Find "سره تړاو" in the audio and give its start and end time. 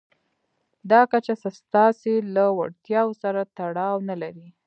3.23-3.95